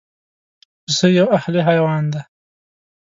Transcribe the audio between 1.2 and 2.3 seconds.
اهلي حیوان دی.